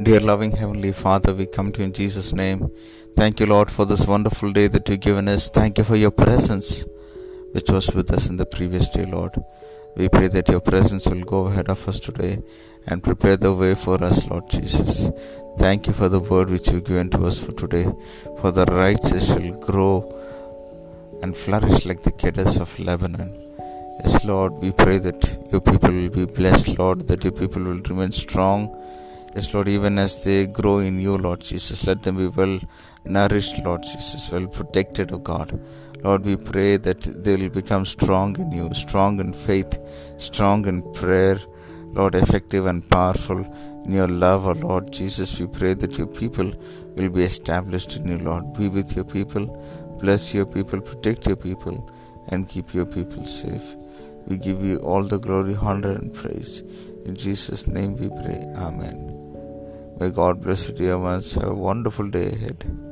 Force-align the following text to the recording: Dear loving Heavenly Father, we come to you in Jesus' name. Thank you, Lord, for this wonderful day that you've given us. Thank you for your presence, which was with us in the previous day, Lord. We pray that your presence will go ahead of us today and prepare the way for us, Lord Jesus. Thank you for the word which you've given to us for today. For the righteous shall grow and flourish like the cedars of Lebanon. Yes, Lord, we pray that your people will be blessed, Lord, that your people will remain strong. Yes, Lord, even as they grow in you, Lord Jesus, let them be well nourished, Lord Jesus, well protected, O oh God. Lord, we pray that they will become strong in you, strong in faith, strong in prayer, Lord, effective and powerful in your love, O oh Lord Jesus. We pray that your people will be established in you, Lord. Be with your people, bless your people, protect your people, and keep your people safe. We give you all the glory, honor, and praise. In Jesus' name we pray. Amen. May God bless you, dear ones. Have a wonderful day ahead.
Dear 0.00 0.20
loving 0.20 0.52
Heavenly 0.52 0.92
Father, 0.92 1.34
we 1.34 1.46
come 1.46 1.72
to 1.72 1.80
you 1.80 1.86
in 1.86 1.92
Jesus' 1.92 2.32
name. 2.32 2.70
Thank 3.16 3.40
you, 3.40 3.46
Lord, 3.46 3.68
for 3.68 3.84
this 3.84 4.06
wonderful 4.06 4.52
day 4.52 4.68
that 4.68 4.88
you've 4.88 5.00
given 5.00 5.26
us. 5.26 5.50
Thank 5.50 5.76
you 5.76 5.82
for 5.82 5.96
your 5.96 6.12
presence, 6.12 6.86
which 7.50 7.68
was 7.68 7.92
with 7.92 8.12
us 8.12 8.28
in 8.28 8.36
the 8.36 8.46
previous 8.46 8.88
day, 8.88 9.06
Lord. 9.06 9.34
We 9.96 10.08
pray 10.08 10.28
that 10.28 10.48
your 10.48 10.60
presence 10.60 11.06
will 11.08 11.24
go 11.24 11.46
ahead 11.46 11.68
of 11.68 11.88
us 11.88 11.98
today 11.98 12.40
and 12.86 13.02
prepare 13.02 13.36
the 13.36 13.52
way 13.52 13.74
for 13.74 14.00
us, 14.04 14.24
Lord 14.28 14.48
Jesus. 14.48 15.10
Thank 15.58 15.88
you 15.88 15.92
for 15.92 16.08
the 16.08 16.20
word 16.20 16.50
which 16.50 16.70
you've 16.70 16.84
given 16.84 17.10
to 17.10 17.26
us 17.26 17.40
for 17.40 17.50
today. 17.50 17.92
For 18.40 18.52
the 18.52 18.66
righteous 18.66 19.26
shall 19.26 19.50
grow 19.58 20.14
and 21.22 21.36
flourish 21.36 21.84
like 21.86 22.04
the 22.04 22.14
cedars 22.16 22.60
of 22.60 22.78
Lebanon. 22.78 23.36
Yes, 24.04 24.24
Lord, 24.24 24.52
we 24.52 24.70
pray 24.70 24.98
that 24.98 25.38
your 25.50 25.60
people 25.60 25.90
will 25.90 26.08
be 26.08 26.24
blessed, 26.24 26.78
Lord, 26.78 27.08
that 27.08 27.24
your 27.24 27.32
people 27.32 27.64
will 27.64 27.80
remain 27.80 28.12
strong. 28.12 28.76
Yes, 29.34 29.52
Lord, 29.52 29.68
even 29.68 29.98
as 29.98 30.24
they 30.24 30.46
grow 30.46 30.78
in 30.78 30.98
you, 30.98 31.16
Lord 31.16 31.40
Jesus, 31.40 31.86
let 31.86 32.02
them 32.02 32.16
be 32.16 32.28
well 32.28 32.58
nourished, 33.04 33.64
Lord 33.64 33.82
Jesus, 33.82 34.30
well 34.32 34.46
protected, 34.46 35.12
O 35.12 35.16
oh 35.16 35.18
God. 35.18 35.60
Lord, 36.02 36.24
we 36.24 36.36
pray 36.36 36.76
that 36.76 37.00
they 37.00 37.36
will 37.36 37.48
become 37.50 37.84
strong 37.84 38.38
in 38.40 38.52
you, 38.52 38.70
strong 38.72 39.20
in 39.20 39.32
faith, 39.32 39.78
strong 40.16 40.66
in 40.66 40.82
prayer, 40.92 41.38
Lord, 41.86 42.14
effective 42.14 42.66
and 42.66 42.88
powerful 42.88 43.40
in 43.84 43.92
your 43.92 44.08
love, 44.08 44.46
O 44.46 44.50
oh 44.50 44.52
Lord 44.52 44.92
Jesus. 44.92 45.38
We 45.38 45.46
pray 45.46 45.74
that 45.74 45.98
your 45.98 46.06
people 46.06 46.52
will 46.94 47.10
be 47.10 47.24
established 47.24 47.96
in 47.96 48.06
you, 48.06 48.18
Lord. 48.18 48.54
Be 48.54 48.68
with 48.68 48.94
your 48.96 49.04
people, 49.04 49.46
bless 50.00 50.34
your 50.34 50.46
people, 50.46 50.80
protect 50.80 51.26
your 51.26 51.36
people, 51.36 51.90
and 52.28 52.48
keep 52.48 52.74
your 52.74 52.86
people 52.86 53.26
safe. 53.26 53.74
We 54.26 54.36
give 54.36 54.62
you 54.62 54.78
all 54.78 55.02
the 55.02 55.18
glory, 55.18 55.56
honor, 55.56 55.92
and 55.92 56.12
praise. 56.12 56.62
In 57.04 57.16
Jesus' 57.16 57.66
name 57.66 57.96
we 57.96 58.08
pray. 58.08 58.44
Amen. 58.56 59.07
May 60.00 60.10
God 60.10 60.40
bless 60.42 60.68
you, 60.68 60.74
dear 60.74 60.96
ones. 60.96 61.34
Have 61.34 61.48
a 61.48 61.54
wonderful 61.54 62.08
day 62.08 62.28
ahead. 62.28 62.87